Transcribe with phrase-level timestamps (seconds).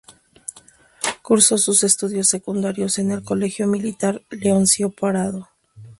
[1.21, 5.49] Cursó sus estudios secundarios en el Colegio Militar Leoncio Prado.